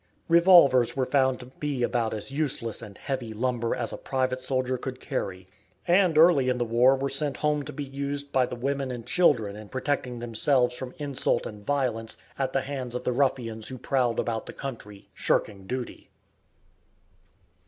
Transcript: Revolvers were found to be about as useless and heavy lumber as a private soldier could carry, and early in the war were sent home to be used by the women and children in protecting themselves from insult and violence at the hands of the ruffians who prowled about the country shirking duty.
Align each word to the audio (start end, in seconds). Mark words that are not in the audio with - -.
Revolvers 0.27 0.95
were 0.95 1.05
found 1.05 1.39
to 1.41 1.45
be 1.45 1.83
about 1.83 2.11
as 2.11 2.31
useless 2.31 2.81
and 2.81 2.97
heavy 2.97 3.33
lumber 3.33 3.75
as 3.75 3.93
a 3.93 3.97
private 3.99 4.41
soldier 4.41 4.75
could 4.75 4.99
carry, 4.99 5.47
and 5.87 6.17
early 6.17 6.49
in 6.49 6.57
the 6.57 6.65
war 6.65 6.95
were 6.95 7.07
sent 7.07 7.37
home 7.37 7.61
to 7.65 7.71
be 7.71 7.83
used 7.83 8.31
by 8.31 8.47
the 8.47 8.55
women 8.55 8.89
and 8.89 9.05
children 9.05 9.55
in 9.55 9.69
protecting 9.69 10.17
themselves 10.17 10.75
from 10.75 10.95
insult 10.97 11.45
and 11.45 11.63
violence 11.63 12.17
at 12.39 12.51
the 12.51 12.61
hands 12.61 12.95
of 12.95 13.03
the 13.03 13.11
ruffians 13.13 13.67
who 13.67 13.77
prowled 13.77 14.19
about 14.19 14.47
the 14.47 14.53
country 14.53 15.07
shirking 15.13 15.67
duty. 15.67 16.09